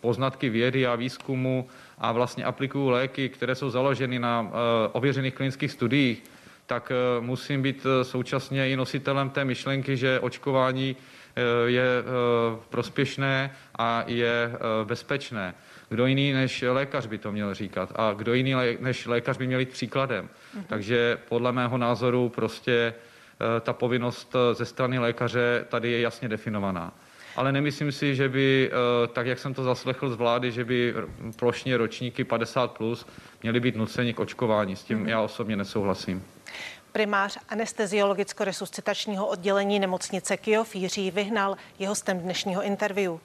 poznatky 0.00 0.48
vědy 0.48 0.86
a 0.86 0.94
výzkumu 0.94 1.66
a 1.98 2.12
vlastně 2.12 2.44
aplikuju 2.44 2.88
léky, 2.88 3.28
které 3.28 3.54
jsou 3.54 3.70
založeny 3.70 4.18
na 4.18 4.50
eh, 4.50 4.88
ověřených 4.92 5.34
klinických 5.34 5.72
studiích, 5.72 6.22
tak 6.66 6.92
musím 7.20 7.62
být 7.62 7.86
současně 8.02 8.70
i 8.70 8.76
nositelem 8.76 9.30
té 9.30 9.44
myšlenky, 9.44 9.96
že 9.96 10.20
očkování 10.20 10.96
je 11.66 11.84
prospěšné 12.68 13.56
a 13.78 14.04
je 14.06 14.52
bezpečné. 14.84 15.54
Kdo 15.88 16.06
jiný 16.06 16.32
než 16.32 16.64
lékař 16.68 17.06
by 17.06 17.18
to 17.18 17.32
měl 17.32 17.54
říkat 17.54 17.92
a 17.96 18.12
kdo 18.12 18.34
jiný 18.34 18.54
než 18.80 19.06
lékař 19.06 19.36
by 19.36 19.46
měl 19.46 19.60
jít 19.60 19.68
příkladem. 19.68 20.28
Mhm. 20.54 20.64
Takže 20.64 21.18
podle 21.28 21.52
mého 21.52 21.78
názoru 21.78 22.28
prostě 22.28 22.94
ta 23.60 23.72
povinnost 23.72 24.36
ze 24.52 24.64
strany 24.64 24.98
lékaře 24.98 25.64
tady 25.68 25.90
je 25.90 26.00
jasně 26.00 26.28
definovaná 26.28 26.92
ale 27.36 27.52
nemyslím 27.52 27.92
si, 27.92 28.14
že 28.14 28.28
by, 28.28 28.70
eh, 28.72 29.06
tak 29.06 29.26
jak 29.26 29.38
jsem 29.38 29.54
to 29.54 29.64
zaslechl 29.64 30.10
z 30.10 30.14
vlády, 30.14 30.52
že 30.52 30.64
by 30.64 30.94
plošně 31.38 31.76
ročníky 31.76 32.24
50 32.24 32.70
plus 32.70 33.06
měly 33.42 33.60
být 33.60 33.76
nuceni 33.76 34.14
k 34.14 34.20
očkování. 34.20 34.76
S 34.76 34.82
tím 34.82 35.04
mm-hmm. 35.04 35.08
já 35.08 35.20
osobně 35.20 35.56
nesouhlasím. 35.56 36.22
Primář 36.96 37.38
anesteziologicko-resuscitačního 37.48 39.26
oddělení 39.26 39.78
nemocnice 39.78 40.36
Kyjov 40.36 40.74
Jiří 40.74 41.10
Vyhnal 41.10 41.56
jeho 41.78 41.94
stem 41.94 42.18
dnešního 42.18 42.62
interview. 42.62 43.16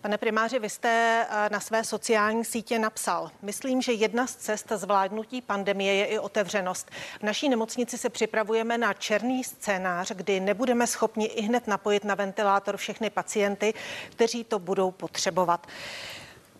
Pane 0.00 0.18
primáři, 0.18 0.58
vy 0.58 0.70
jste 0.70 1.26
eh, 1.30 1.48
na 1.52 1.60
své 1.60 1.84
sociální 1.84 2.44
sítě 2.44 2.78
napsal, 2.78 3.30
myslím, 3.42 3.82
že 3.82 3.92
jedna 3.92 4.26
z 4.26 4.36
cest 4.36 4.72
zvládnutí 4.76 5.42
pandemie 5.42 5.94
je 5.94 6.06
i 6.06 6.18
otevřenost. 6.18 6.90
V 7.20 7.22
naší 7.22 7.48
nemocnici 7.48 7.98
se 7.98 8.08
připravujeme 8.08 8.78
na 8.78 8.92
černý 8.92 9.44
scénář, 9.44 10.12
kdy 10.12 10.40
nebudeme 10.40 10.86
schopni 10.86 11.26
i 11.26 11.42
hned 11.42 11.66
napojit 11.66 12.04
na 12.04 12.14
ventilátor 12.14 12.76
všechny 12.76 13.10
pacienty, 13.10 13.74
kteří 14.10 14.44
to 14.44 14.58
budou 14.58 14.90
potřebovat. 14.90 15.66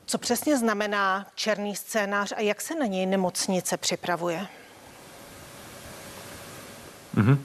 Co 0.06 0.18
přesně 0.18 0.56
znamená 0.59 1.26
černý 1.35 1.76
scénář 1.76 2.32
a 2.37 2.40
jak 2.40 2.61
se 2.61 2.75
na 2.75 2.87
něj 2.87 3.06
nemocnice 3.06 3.76
připravuje? 3.76 4.47
Uh-huh. 7.16 7.38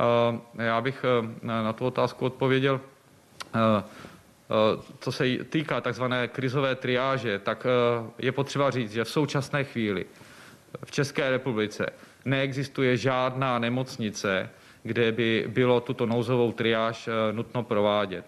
Uh, 0.00 0.62
já 0.64 0.80
bych 0.80 1.04
uh, 1.04 1.28
na 1.42 1.72
tu 1.72 1.86
otázku 1.86 2.24
odpověděl. 2.24 2.80
Uh, 3.54 3.82
co 5.00 5.12
se 5.12 5.24
týká 5.50 5.80
takzvané 5.80 6.28
krizové 6.28 6.74
triáže, 6.74 7.38
tak 7.38 7.66
je 8.18 8.32
potřeba 8.32 8.70
říct, 8.70 8.92
že 8.92 9.04
v 9.04 9.10
současné 9.10 9.64
chvíli 9.64 10.06
v 10.84 10.90
České 10.90 11.30
republice 11.30 11.86
neexistuje 12.24 12.96
žádná 12.96 13.58
nemocnice, 13.58 14.50
kde 14.82 15.12
by 15.12 15.44
bylo 15.48 15.80
tuto 15.80 16.06
nouzovou 16.06 16.52
triáž 16.52 17.08
nutno 17.32 17.62
provádět. 17.62 18.24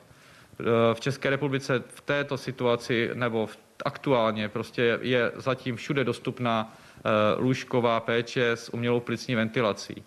V 0.95 1.01
České 1.01 1.31
republice 1.31 1.83
v 1.89 2.01
této 2.01 2.39
situaci 2.39 3.11
nebo 3.15 3.47
v, 3.47 3.59
aktuálně 3.85 4.49
prostě 4.49 4.99
je 5.03 5.33
zatím 5.37 5.77
všude 5.77 6.05
dostupná 6.05 6.77
lůžková 7.39 8.01
péče 8.01 8.51
s 8.51 8.75
umělou 8.75 9.01
plicní 9.01 9.35
ventilací. 9.35 10.05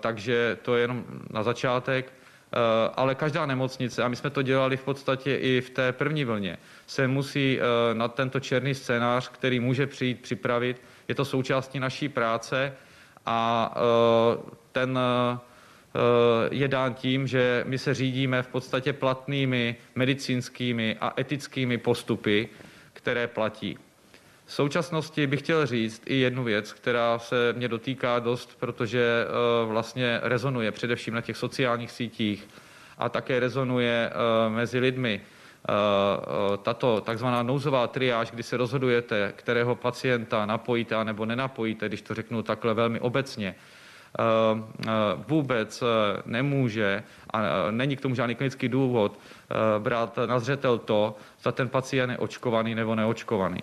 Takže 0.00 0.58
to 0.62 0.76
je 0.76 0.82
jenom 0.82 1.04
na 1.30 1.42
začátek. 1.42 2.12
Eh, 2.52 2.90
ale 2.96 3.14
každá 3.14 3.46
nemocnice, 3.46 4.02
a 4.02 4.08
my 4.08 4.16
jsme 4.16 4.30
to 4.30 4.42
dělali 4.42 4.76
v 4.76 4.84
podstatě 4.84 5.36
i 5.36 5.60
v 5.60 5.70
té 5.70 5.92
první 5.92 6.24
vlně, 6.24 6.58
se 6.86 7.08
musí 7.08 7.58
eh, 7.60 7.94
na 7.94 8.08
tento 8.08 8.40
černý 8.40 8.74
scénář, 8.74 9.28
který 9.28 9.60
může 9.60 9.86
přijít, 9.86 10.22
připravit. 10.22 10.82
Je 11.08 11.14
to 11.14 11.24
součástí 11.24 11.80
naší 11.80 12.08
práce 12.08 12.72
a 13.26 13.70
eh, 13.76 14.38
ten 14.72 14.98
je 16.50 16.68
dán 16.68 16.94
tím, 16.94 17.26
že 17.26 17.64
my 17.66 17.78
se 17.78 17.94
řídíme 17.94 18.42
v 18.42 18.48
podstatě 18.48 18.92
platnými 18.92 19.76
medicínskými 19.94 20.96
a 21.00 21.12
etickými 21.18 21.78
postupy, 21.78 22.48
které 22.92 23.26
platí. 23.26 23.78
V 24.46 24.52
současnosti 24.52 25.26
bych 25.26 25.40
chtěl 25.40 25.66
říct 25.66 26.02
i 26.06 26.16
jednu 26.16 26.44
věc, 26.44 26.72
která 26.72 27.18
se 27.18 27.52
mě 27.56 27.68
dotýká 27.68 28.18
dost, 28.18 28.56
protože 28.60 29.24
eh, 29.24 29.66
vlastně 29.66 30.20
rezonuje 30.22 30.72
především 30.72 31.14
na 31.14 31.20
těch 31.20 31.36
sociálních 31.36 31.90
sítích 31.90 32.48
a 32.98 33.08
také 33.08 33.40
rezonuje 33.40 34.10
eh, 34.10 34.50
mezi 34.50 34.78
lidmi. 34.78 35.20
Eh, 35.20 36.56
tato 36.62 37.00
takzvaná 37.00 37.42
nouzová 37.42 37.86
triáž, 37.86 38.30
kdy 38.30 38.42
se 38.42 38.56
rozhodujete, 38.56 39.32
kterého 39.36 39.74
pacienta 39.74 40.46
napojíte 40.46 41.04
nebo 41.04 41.26
nenapojíte, 41.26 41.88
když 41.88 42.02
to 42.02 42.14
řeknu 42.14 42.42
takhle 42.42 42.74
velmi 42.74 43.00
obecně, 43.00 43.54
vůbec 45.28 45.82
nemůže 46.26 47.02
a 47.30 47.40
není 47.70 47.96
k 47.96 48.00
tomu 48.00 48.14
žádný 48.14 48.34
klinický 48.34 48.68
důvod 48.68 49.18
brát 49.78 50.18
na 50.26 50.38
zřetel 50.38 50.78
to, 50.78 51.16
zda 51.40 51.52
ten 51.52 51.68
pacient 51.68 52.10
je 52.10 52.18
očkovaný 52.18 52.74
nebo 52.74 52.94
neočkovaný. 52.94 53.60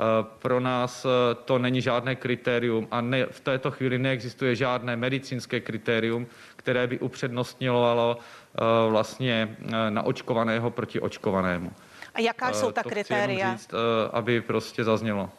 Eh, 0.00 0.26
pro 0.38 0.60
nás 0.60 1.04
eh, 1.04 1.34
to 1.44 1.58
není 1.58 1.80
žádné 1.80 2.16
kritérium 2.16 2.88
a 2.90 3.00
ne, 3.00 3.26
v 3.26 3.40
této 3.40 3.70
chvíli 3.70 3.98
neexistuje 3.98 4.56
žádné 4.56 4.96
medicínské 4.96 5.60
kritérium, 5.60 6.26
které 6.56 6.86
by 6.86 6.98
upřednostňovalo 6.98 8.18
eh, 8.18 8.90
vlastně 8.90 9.56
naočkovaného 9.90 10.70
proti 10.70 11.00
očkovanému. 11.00 11.72
A 12.14 12.20
jaká 12.20 12.52
jsou 12.52 12.72
ta 12.72 12.82
to 12.82 12.88
kritéria? 12.88 13.48
Chci 13.48 13.58
říct, 13.58 13.74
aby 14.12 14.40
prostě 14.40 14.84
zaznělo. 14.84 15.30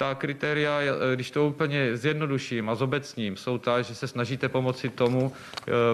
Ta 0.00 0.14
kritéria, 0.14 0.78
když 1.14 1.30
to 1.30 1.46
úplně 1.46 1.96
zjednoduším 1.96 2.68
a 2.68 2.74
zobecním, 2.74 3.36
jsou 3.36 3.58
ta, 3.58 3.82
že 3.82 3.94
se 3.94 4.08
snažíte 4.08 4.48
pomoci 4.48 4.88
tomu, 4.88 5.32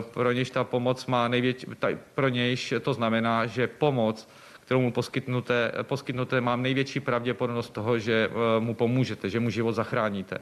pro 0.00 0.32
nějž 0.32 0.50
ta 0.50 0.64
pomoc 0.64 1.06
má 1.06 1.28
největší, 1.28 1.66
pro 2.14 2.28
nějž 2.28 2.75
to 2.82 2.94
znamená, 2.94 3.46
že 3.46 3.66
pomoc 3.66 4.28
kterou 4.66 4.80
mu 4.80 4.92
poskytnuté, 4.92 5.72
poskytnuté 5.82 6.40
mám 6.40 6.62
největší 6.62 7.00
pravděpodobnost 7.00 7.70
toho, 7.70 7.98
že 7.98 8.30
eh, 8.30 8.60
mu 8.60 8.75
pomůžete, 8.75 9.30
že 9.30 9.40
mu 9.40 9.50
život 9.50 9.72
zachráníte. 9.72 10.38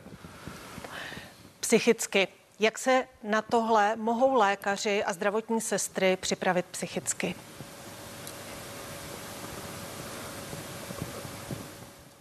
Psychicky. 1.60 2.28
Jak 2.60 2.78
se 2.78 3.04
na 3.22 3.42
tohle 3.42 3.96
mohou 3.96 4.34
lékaři 4.34 5.04
a 5.04 5.12
zdravotní 5.12 5.60
sestry 5.60 6.16
připravit 6.20 6.66
psychicky? 6.70 7.34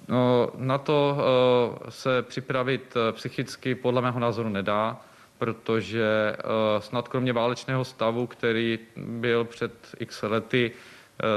No, 0.08 0.52
na 0.58 0.78
to 0.78 1.18
uh, 1.18 1.90
se 1.90 2.22
připravit 2.22 2.96
uh, 2.96 3.16
psychicky 3.16 3.76
podle 3.76 4.02
mého 4.02 4.20
názoru 4.20 4.50
nedá, 4.50 5.02
protože 5.38 6.36
uh, 6.38 6.82
snad 6.82 7.08
kromě 7.08 7.34
válečného 7.34 7.86
stavu, 7.86 8.28
který 8.28 8.80
byl 8.98 9.46
před 9.46 9.74
x 10.00 10.22
lety, 10.22 10.72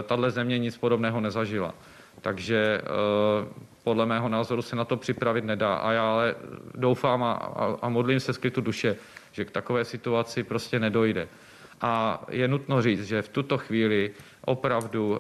tahle 0.06 0.30
země 0.30 0.58
nic 0.58 0.76
podobného 0.76 1.20
nezažila. 1.20 1.74
Takže 2.20 2.80
podle 3.84 4.06
mého 4.06 4.28
názoru 4.28 4.62
se 4.62 4.76
na 4.76 4.84
to 4.84 4.96
připravit 4.96 5.44
nedá. 5.44 5.74
A 5.74 5.92
já 5.92 6.12
ale 6.12 6.34
doufám 6.74 7.22
a, 7.22 7.32
a, 7.32 7.76
a 7.82 7.88
modlím 7.88 8.20
se 8.20 8.32
skrytu 8.32 8.60
duše, 8.60 8.96
že 9.32 9.44
k 9.44 9.50
takové 9.50 9.84
situaci 9.84 10.42
prostě 10.42 10.78
nedojde. 10.78 11.28
A 11.80 12.24
je 12.30 12.48
nutno 12.48 12.82
říct, 12.82 13.06
že 13.06 13.22
v 13.22 13.28
tuto 13.28 13.58
chvíli 13.58 14.10
opravdu 14.44 15.18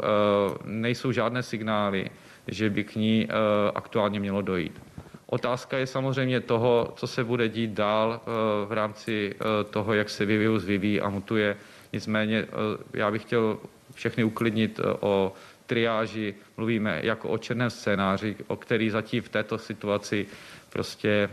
nejsou 0.64 1.12
žádné 1.12 1.42
signály, 1.42 2.10
že 2.46 2.70
by 2.70 2.84
k 2.84 2.94
ní 2.96 3.28
aktuálně 3.74 4.20
mělo 4.20 4.42
dojít. 4.42 4.80
Otázka 5.26 5.78
je 5.78 5.86
samozřejmě 5.86 6.40
toho, 6.40 6.92
co 6.96 7.06
se 7.06 7.24
bude 7.24 7.48
dít 7.48 7.70
dál 7.70 8.20
eh, 8.20 8.30
v 8.66 8.72
rámci 8.72 9.34
eh, 9.34 9.64
toho, 9.64 9.94
jak 9.94 10.10
se 10.10 10.24
virus 10.24 10.64
vyvíjí 10.64 11.00
a 11.00 11.08
mutuje. 11.08 11.56
Nicméně 11.92 12.38
eh, 12.38 12.98
já 12.98 13.10
bych 13.10 13.22
chtěl 13.22 13.58
všechny 13.94 14.24
uklidnit 14.24 14.80
o 15.00 15.32
triáži. 15.66 16.34
Mluvíme 16.56 17.00
jako 17.02 17.28
o 17.28 17.38
černém 17.38 17.70
scénáři, 17.70 18.36
o 18.46 18.56
který 18.56 18.90
zatím 18.90 19.22
v 19.22 19.28
této 19.28 19.58
situaci 19.58 20.26
prostě 20.70 21.28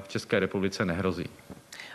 v 0.00 0.08
České 0.08 0.40
republice 0.40 0.84
nehrozí. 0.84 1.24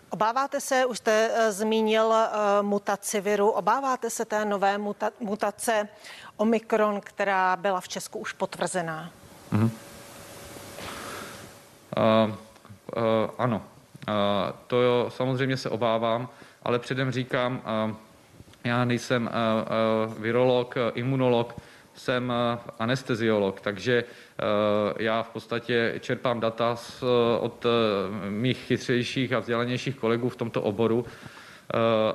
Obáváte 0.10 0.62
se, 0.62 0.86
už 0.86 0.98
jste 0.98 1.32
zmínil 1.50 2.14
mutaci 2.62 3.22
viru, 3.22 3.50
obáváte 3.50 4.10
se 4.10 4.26
té 4.26 4.46
nové 4.46 4.78
muta- 4.78 5.12
mutace 5.20 5.88
Omikron, 6.38 7.02
která 7.02 7.56
byla 7.56 7.82
v 7.82 7.88
Česku 7.88 8.20
už 8.20 8.34
potvrzená? 8.34 9.12
Mm-hmm. 9.54 9.70
Uh, 11.98 12.30
uh, 12.30 12.34
ano, 13.38 13.62
uh, 14.08 14.14
to 14.68 14.82
jo, 14.82 15.12
samozřejmě 15.16 15.58
se 15.58 15.70
obávám, 15.70 16.30
ale 16.64 16.80
předem 16.80 17.12
říkám, 17.12 17.62
uh, 17.90 17.96
já 18.64 18.86
nejsem 18.86 19.24
uh, 19.24 19.30
uh, 20.08 20.24
virolog, 20.24 20.76
imunolog, 20.94 21.54
jsem 21.96 22.34
anesteziolog, 22.80 23.62
takže 23.62 24.04
já 25.00 25.24
v 25.24 25.30
podstatě 25.30 25.94
čerpám 26.00 26.40
data 26.40 26.76
uh, 27.02 27.08
od 27.40 27.66
uh, 27.66 27.72
mých 28.30 28.58
chytřejších 28.58 29.34
a 29.34 29.40
vzdělanějších 29.40 29.96
kolegů 29.96 30.30
v 30.30 30.36
tomto 30.36 30.62
oboru. 30.62 31.06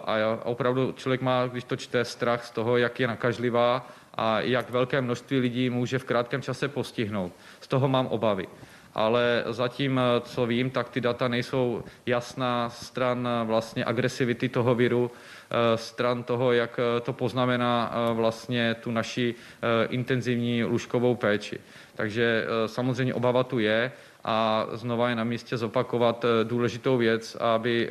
A 0.04 0.16
opravdu 0.44 0.92
člověk 0.92 1.20
má, 1.20 1.46
když 1.46 1.64
to 1.64 1.76
čte, 1.76 2.04
strach 2.04 2.44
z 2.44 2.50
toho, 2.50 2.76
jak 2.76 3.00
je 3.00 3.06
nakažlivá 3.06 3.88
a 4.14 4.40
jak 4.40 4.70
velké 4.70 5.00
množství 5.00 5.38
lidí 5.38 5.70
může 5.70 5.98
v 5.98 6.04
krátkém 6.04 6.42
čase 6.42 6.68
postihnout. 6.68 7.32
Z 7.60 7.68
toho 7.68 7.88
mám 7.88 8.06
obavy 8.06 8.46
ale 8.94 9.44
zatím, 9.50 9.98
eh, 9.98 10.20
co 10.20 10.46
vím, 10.46 10.70
tak 10.70 10.88
ty 10.88 11.00
data 11.00 11.28
nejsou 11.28 11.84
jasná 12.06 12.70
stran 12.70 13.28
eh, 13.28 13.46
vlastně 13.46 13.84
agresivity 13.84 14.48
toho 14.48 14.74
viru, 14.74 15.10
eh, 15.10 15.76
stran 15.76 16.22
toho, 16.22 16.52
jak 16.52 16.80
to 17.02 17.12
poznamená 17.12 17.94
vlastně 18.12 18.74
tu 18.74 18.90
naši 18.90 19.34
intenzivní 19.88 20.64
lůžkovou 20.64 21.14
péči. 21.14 21.60
Takže 21.94 22.44
samozřejmě 22.66 23.14
obava 23.14 23.44
tu 23.44 23.58
je 23.58 23.92
a 24.24 24.66
znova 24.72 25.08
je 25.08 25.16
na 25.16 25.24
místě 25.24 25.56
zopakovat 25.56 26.24
důležitou 26.44 26.96
věc, 26.96 27.36
aby 27.40 27.90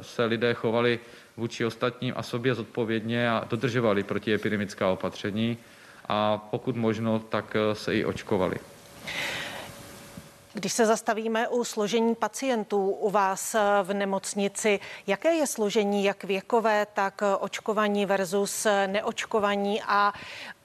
se 0.00 0.24
lidé 0.24 0.54
chovali 0.54 0.98
vůči 1.36 1.64
ostatním 1.64 2.14
a 2.16 2.22
sobě 2.22 2.54
zodpovědně 2.54 3.30
a 3.30 3.44
dodržovali 3.50 4.02
protiepidemická 4.02 4.88
opatření 4.88 5.58
a 6.08 6.36
pokud 6.50 6.76
možno, 6.76 7.18
tak 7.18 7.56
se 7.72 7.94
i 7.94 8.04
očkovali. 8.04 8.79
Když 10.52 10.72
se 10.72 10.86
zastavíme 10.86 11.48
u 11.48 11.64
složení 11.64 12.14
pacientů 12.14 12.90
u 12.90 13.10
vás 13.10 13.56
v 13.82 13.94
nemocnici, 13.94 14.80
jaké 15.06 15.34
je 15.34 15.46
složení 15.46 16.04
jak 16.04 16.24
věkové, 16.24 16.86
tak 16.94 17.22
očkovaní 17.40 18.06
versus 18.06 18.66
neočkovaní 18.86 19.82
a 19.82 20.12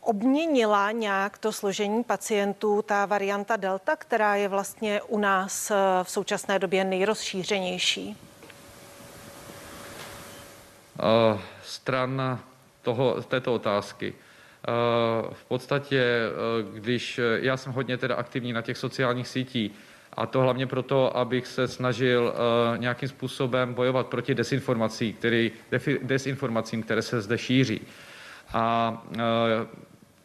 obměnila 0.02 0.92
nějak 0.92 1.38
to 1.38 1.52
složení 1.52 2.04
pacientů 2.04 2.82
ta 2.82 3.06
varianta 3.06 3.56
Delta, 3.56 3.96
která 3.96 4.36
je 4.36 4.48
vlastně 4.48 5.02
u 5.02 5.18
nás 5.20 5.72
v 6.04 6.10
současné 6.10 6.60
době 6.60 6.84
nejrozšířenější? 6.84 8.18
Uh, 11.34 12.40
toho, 12.82 13.22
této 13.22 13.54
otázky. 13.54 14.14
V 15.34 15.46
podstatě, 15.46 16.02
eh, 16.02 16.80
když 16.80 17.20
eh, 17.20 17.40
já 17.42 17.58
jsem 17.58 17.74
hodně 17.74 17.98
teda 17.98 18.16
aktivní 18.16 18.54
na 18.54 18.62
těch 18.62 18.78
sociálních 18.78 19.28
sítích, 19.28 19.72
a 20.14 20.26
to 20.26 20.42
hlavně 20.42 20.68
proto, 20.68 21.18
abych 21.18 21.48
se 21.48 21.68
snažil 21.68 22.34
nějakým 22.78 23.10
způsobem 23.10 23.74
bojovat 23.74 24.08
proti 24.08 24.36
desinformacím, 24.36 25.14
který, 25.14 25.52
desinformacím, 26.02 26.84
které 26.84 27.02
se 27.02 27.22
zde 27.22 27.38
šíří. 27.38 27.82
A 28.54 29.04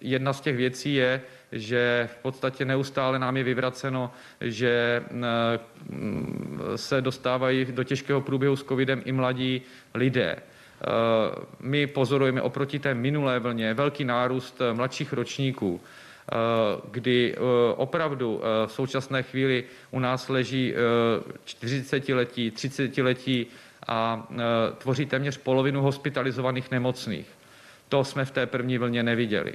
jedna 0.00 0.32
z 0.32 0.40
těch 0.40 0.56
věcí 0.56 0.94
je, 0.94 1.20
že 1.52 2.08
v 2.12 2.16
podstatě 2.16 2.64
neustále 2.64 3.18
nám 3.18 3.36
je 3.36 3.44
vyvraceno, 3.44 4.12
že 4.40 5.02
uh, 5.10 5.20
se 6.76 7.00
dostávají 7.00 7.64
do 7.64 7.84
těžkého 7.84 8.20
průběhu 8.20 8.56
s 8.56 8.64
covidem 8.64 9.02
i 9.04 9.12
mladí 9.12 9.62
lidé. 9.94 10.36
Eh, 10.36 10.59
my 11.60 11.86
pozorujeme 11.86 12.42
oproti 12.42 12.78
té 12.78 12.94
minulé 12.94 13.38
vlně 13.38 13.74
velký 13.74 14.04
nárůst 14.04 14.60
eh, 14.60 14.74
mladších 14.74 15.12
ročníků, 15.12 15.80
eh, 15.80 16.34
kdy 16.90 17.36
opravdu 17.76 18.42
v 18.66 18.72
současné 18.72 19.22
chvíli 19.22 19.64
u 19.90 19.98
nás 19.98 20.28
leží 20.28 20.74
40-letí, 21.44 22.50
30-letí 22.50 23.46
a 23.88 24.28
tvoří 24.78 25.06
téměř 25.06 25.36
polovinu 25.38 25.82
hospitalizovaných 25.82 26.70
nemocných. 26.70 27.26
To 27.88 28.04
jsme 28.04 28.24
v 28.24 28.30
té 28.30 28.46
první 28.46 28.78
vlně 28.78 29.02
neviděli. 29.02 29.54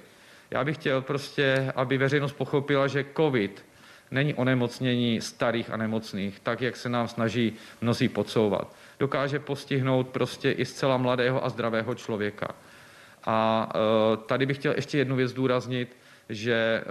Já 0.52 0.64
bych 0.64 0.78
chtěl 0.78 1.02
prostě, 1.02 1.72
aby 1.76 1.98
veřejnost 1.98 2.34
pochopila, 2.34 2.88
že 2.88 3.06
COVID 3.18 3.66
není 4.12 4.34
onemocnění 4.34 5.22
starých 5.22 5.70
a 5.70 5.78
nemocných, 5.78 6.40
tak 6.40 6.62
jak 6.62 6.76
se 6.76 6.90
nám 6.90 7.08
snaží 7.08 7.54
mnozí 7.82 8.10
podsouvat 8.10 8.76
dokáže 9.00 9.40
postihnout 9.40 10.08
prostě 10.08 10.52
i 10.52 10.66
zcela 10.66 10.98
mladého 10.98 11.46
a 11.46 11.50
zdravého 11.50 11.96
člověka. 11.96 12.48
A 13.26 13.70
e, 13.76 14.18
tady 14.18 14.46
bych 14.46 14.58
chtěl 14.58 14.74
ještě 14.76 14.98
jednu 14.98 15.16
věc 15.16 15.32
zdůraznit, 15.32 15.98
že 16.30 16.54
e, 16.54 16.84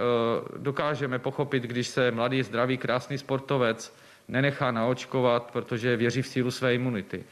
dokážeme 0.57 1.19
pochopit, 1.19 1.63
když 1.63 1.87
se 1.87 2.11
mladý, 2.11 2.43
zdravý, 2.43 2.77
krásný 2.77 3.17
sportovec 3.17 3.95
nenechá 4.27 4.71
naočkovat, 4.71 5.51
protože 5.51 5.97
věří 5.97 6.21
v 6.21 6.27
sílu 6.27 6.51
své 6.51 6.75
imunity. 6.75 7.23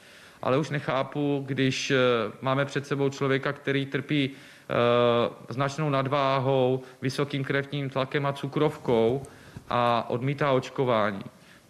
Ale 0.42 0.58
už 0.58 0.70
nechápu, 0.70 1.44
když 1.48 1.92
e, 1.92 1.98
máme 2.42 2.66
před 2.66 2.88
sebou 2.88 3.10
člověka, 3.10 3.54
který 3.54 3.86
trpí 3.86 4.32
značnou 5.50 5.90
nadváhou, 5.90 6.84
vysokým 7.02 7.44
krevním 7.44 7.90
tlakem 7.90 8.26
a 8.26 8.34
cukrovkou 8.34 9.24
a 9.70 10.06
odmítá 10.10 10.52
očkování 10.52 11.24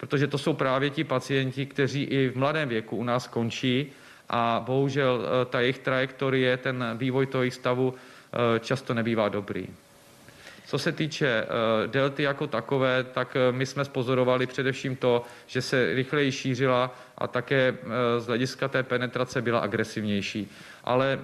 protože 0.03 0.27
to 0.27 0.37
jsou 0.37 0.53
právě 0.53 0.89
ti 0.89 1.03
pacienti, 1.03 1.65
kteří 1.65 2.03
i 2.03 2.29
v 2.29 2.35
mladém 2.35 2.69
věku 2.69 2.97
u 2.97 3.03
nás 3.03 3.27
končí 3.27 3.91
a 4.29 4.63
bohužel 4.65 5.21
eh, 5.23 5.45
ta 5.45 5.59
jejich 5.59 5.79
trajektorie, 5.79 6.57
ten 6.57 6.83
vývoj 6.97 7.25
toho 7.25 7.41
jejich 7.41 7.53
stavu 7.53 7.93
eh, 7.95 8.59
často 8.59 8.93
nebývá 8.93 9.29
dobrý. 9.29 9.67
Co 10.67 10.79
se 10.79 10.91
týče 10.91 11.27
eh, 11.27 11.47
delty 11.87 12.23
jako 12.23 12.47
takové, 12.47 13.03
tak 13.03 13.37
my 13.51 13.65
jsme 13.65 13.85
spozorovali 13.85 14.47
především 14.47 14.95
to, 14.95 15.23
že 15.47 15.61
se 15.61 15.93
rychleji 15.93 16.31
šířila 16.31 16.95
a 17.17 17.27
také 17.27 17.77
z 18.17 18.27
hlediska 18.27 18.67
té 18.67 18.83
penetrace 18.83 19.41
byla 19.41 19.59
agresivnější. 19.59 20.51
Ale 20.83 21.19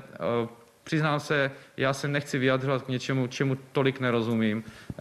Přiznám 0.89 1.19
se, 1.19 1.51
já 1.77 1.93
se 1.93 2.07
nechci 2.07 2.37
vyjadřovat 2.37 2.81
k 2.81 2.87
něčemu, 2.87 3.27
čemu 3.27 3.57
tolik 3.71 3.99
nerozumím. 3.99 4.63
Eh, 4.89 4.95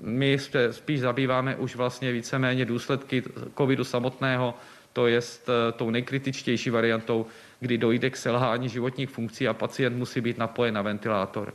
my 0.00 0.38
se 0.38 0.72
spíš 0.72 1.00
zabýváme 1.00 1.56
už 1.56 1.76
vlastně 1.76 2.12
víceméně 2.12 2.64
důsledky 2.64 3.22
covidu 3.56 3.84
samotného, 3.84 4.54
to 4.92 5.06
je 5.06 5.20
eh, 5.20 5.72
tou 5.72 5.90
nejkritičtější 5.90 6.70
variantou, 6.70 7.26
kdy 7.60 7.78
dojde 7.78 8.10
k 8.10 8.16
selhání 8.16 8.68
životních 8.68 9.10
funkcí 9.10 9.48
a 9.48 9.54
pacient 9.54 9.96
musí 9.96 10.20
být 10.20 10.38
napojen 10.38 10.74
na 10.74 10.82
ventilátor. 10.82 11.54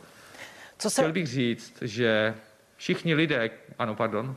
Co 0.77 0.89
se... 0.89 1.01
Chtěl 1.01 1.13
bych 1.13 1.27
říct, 1.27 1.81
že 1.81 2.35
všichni 2.75 3.15
lidé, 3.15 3.49
ano, 3.79 3.95
pardon. 3.95 4.35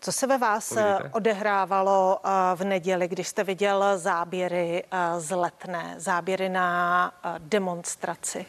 Co 0.00 0.12
se 0.12 0.26
ve 0.26 0.38
vás 0.38 0.68
Povídejte. 0.68 1.04
Eh, 1.04 1.10
odehrávalo 1.12 2.18
v 2.54 2.64
neděli, 2.64 3.08
když 3.08 3.28
jste 3.28 3.44
viděl 3.44 3.84
záběry 3.98 4.84
z 5.18 5.36
letné, 5.36 5.94
záběry 5.96 6.48
na 6.48 7.12
demonstraci? 7.38 8.46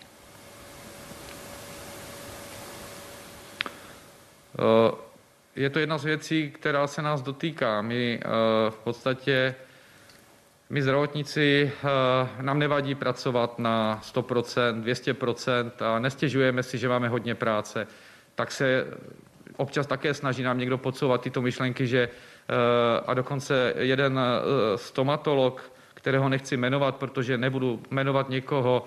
Je 5.56 5.70
to 5.70 5.80
jedna 5.80 5.98
z 5.98 6.04
věcí, 6.04 6.52
která 6.52 6.88
se 6.88 7.02
nás 7.02 7.22
dotýká. 7.22 7.82
My 7.82 8.20
v 8.70 8.78
podstatě, 8.84 9.56
my 10.70 10.82
zdravotníci, 10.82 11.72
nám 12.42 12.60
nevadí 12.60 12.96
pracovat 12.96 13.60
na 13.60 14.02
100%, 14.04 14.84
200% 14.84 15.72
a 15.96 16.00
nestěžujeme 16.00 16.64
si, 16.64 16.78
že 16.78 16.90
máme 16.90 17.10
hodně 17.10 17.36
práce. 17.36 17.88
Tak 18.36 18.52
se 18.52 18.86
občas 19.62 19.88
také 19.88 20.14
snaží 20.14 20.44
nám 20.44 20.58
někdo 20.58 20.78
podsouvat 20.78 21.22
tyto 21.22 21.42
myšlenky, 21.42 21.88
že 21.88 22.10
a 23.06 23.14
dokonce 23.14 23.74
jeden 23.78 24.20
stomatolog, 24.76 25.72
kterého 25.94 26.30
nechci 26.30 26.58
jmenovat, 26.58 26.96
protože 26.96 27.38
nebudu 27.38 27.82
jmenovat 27.92 28.30
někoho, 28.30 28.86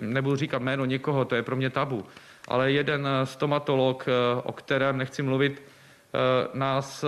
nebudu 0.00 0.36
říkat 0.36 0.62
jméno 0.62 0.84
někoho, 0.84 1.24
to 1.24 1.34
je 1.34 1.42
pro 1.42 1.56
mě 1.56 1.70
tabu, 1.70 2.06
ale 2.48 2.72
jeden 2.72 3.08
stomatolog, 3.24 4.06
o 4.42 4.52
kterém 4.52 4.98
nechci 4.98 5.22
mluvit, 5.22 5.62
nás 6.54 7.04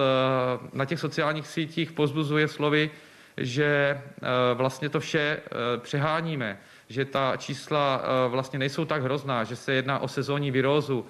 na 0.72 0.84
těch 0.84 1.00
sociálních 1.00 1.46
sítích 1.46 1.92
pozbuzuje 1.92 2.48
slovy, 2.48 2.90
že 3.36 4.00
vlastně 4.54 4.88
to 4.88 5.00
vše 5.00 5.40
přeháníme, 5.78 6.58
že 6.88 7.04
ta 7.04 7.36
čísla 7.36 8.02
vlastně 8.28 8.58
nejsou 8.58 8.84
tak 8.84 9.02
hrozná, 9.02 9.44
že 9.44 9.56
se 9.56 9.72
jedná 9.72 9.98
o 9.98 10.08
sezónní 10.08 10.50
virózu, 10.50 11.06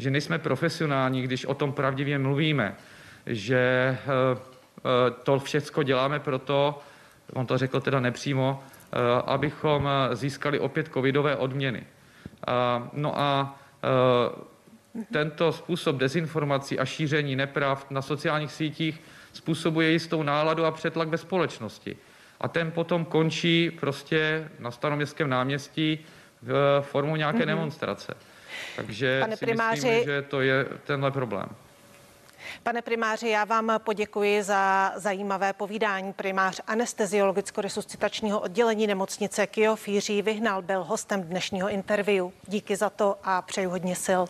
že 0.00 0.10
nejsme 0.10 0.38
profesionální, 0.38 1.22
když 1.22 1.44
o 1.44 1.54
tom 1.54 1.72
pravdivě 1.72 2.18
mluvíme, 2.18 2.74
že 3.26 3.96
to 5.22 5.38
všechno 5.38 5.82
děláme 5.82 6.20
proto, 6.20 6.78
on 7.32 7.46
to 7.46 7.58
řekl 7.58 7.80
teda 7.80 8.00
nepřímo, 8.00 8.62
abychom 9.26 9.88
získali 10.12 10.60
opět 10.60 10.90
covidové 10.92 11.36
odměny. 11.36 11.82
No 12.92 13.20
a 13.20 13.58
tento 15.12 15.52
způsob 15.52 15.96
dezinformací 15.96 16.78
a 16.78 16.84
šíření 16.84 17.36
nepravd 17.36 17.90
na 17.90 18.02
sociálních 18.02 18.52
sítích 18.52 19.00
způsobuje 19.32 19.90
jistou 19.90 20.22
náladu 20.22 20.64
a 20.64 20.70
přetlak 20.70 21.08
ve 21.08 21.18
společnosti. 21.18 21.96
A 22.40 22.48
ten 22.48 22.70
potom 22.70 23.04
končí 23.04 23.70
prostě 23.70 24.48
na 24.58 24.70
staroměstském 24.70 25.30
náměstí 25.30 25.98
v 26.42 26.80
formu 26.80 27.16
nějaké 27.16 27.38
mm-hmm. 27.38 27.46
demonstrace. 27.46 28.14
Takže 28.76 29.20
Pane 29.20 29.36
si 29.36 29.46
primáři... 29.46 29.86
myslím, 29.86 30.04
že 30.04 30.22
to 30.22 30.40
je 30.40 30.64
tenhle 30.84 31.10
problém. 31.10 31.46
Pane 32.62 32.82
primáři, 32.82 33.28
já 33.28 33.44
vám 33.44 33.72
poděkuji 33.78 34.42
za 34.42 34.92
zajímavé 34.96 35.52
povídání. 35.52 36.12
Primář 36.12 36.60
anesteziologicko-resuscitačního 36.66 38.40
oddělení 38.40 38.86
nemocnice 38.86 39.46
Kyjov 39.46 39.88
Jiří 39.88 40.22
Vyhnal 40.22 40.62
byl 40.62 40.84
hostem 40.84 41.22
dnešního 41.22 41.68
interview. 41.68 42.26
Díky 42.46 42.76
za 42.76 42.90
to 42.90 43.16
a 43.24 43.42
přeju 43.42 43.70
hodně 43.70 43.96
sil. 44.06 44.22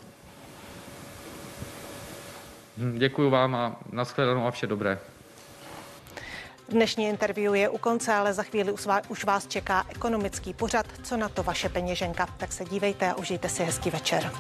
Hm, 2.78 2.98
děkuji 2.98 3.30
vám 3.30 3.54
a 3.54 3.76
nashledanou 3.92 4.46
a 4.46 4.50
vše 4.50 4.66
dobré. 4.66 4.98
Dnešní 6.70 7.09
interview 7.09 7.54
je 7.54 7.68
u 7.68 7.78
konce, 7.78 8.14
ale 8.14 8.33
za 8.33 8.42
chvíli 8.42 8.72
už 9.09 9.24
vás 9.24 9.46
čeká 9.46 9.87
ekonomický 9.88 10.54
pořad. 10.54 10.87
Co 11.02 11.16
na 11.16 11.28
to 11.28 11.42
vaše 11.42 11.68
peněženka? 11.68 12.26
Tak 12.37 12.52
se 12.52 12.64
dívejte 12.64 13.11
a 13.11 13.14
užijte 13.14 13.48
si 13.48 13.64
hezký 13.64 13.90
večer. 13.90 14.33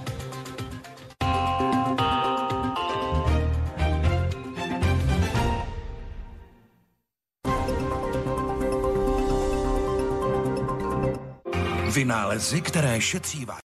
Vynálezy, 11.94 12.60
které 12.60 13.00
šetří 13.00 13.44
vás. 13.44 13.58